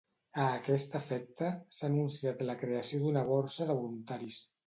A 0.43 0.45
aquest 0.59 0.95
efecte, 0.99 1.49
s'ha 1.79 1.85
anunciat 1.89 2.41
la 2.49 2.57
creació 2.63 3.03
d'una 3.05 3.25
borsa 3.31 3.71
de 3.73 3.79
voluntaris. 3.85 4.41